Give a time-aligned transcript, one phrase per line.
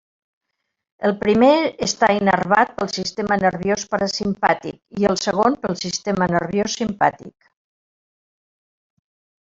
[1.09, 1.49] El primer
[1.87, 7.51] està innervat pel sistema nerviós parasimpàtic i el segon pel sistema nerviós simpàtic.